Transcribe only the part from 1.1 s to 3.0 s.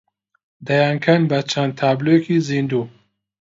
بە چەند تابلۆیەکی زیندوو